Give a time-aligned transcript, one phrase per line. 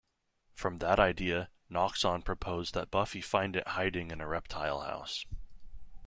[0.55, 5.27] From that idea, Noxon proposed that Buffy find it hiding in a reptile house.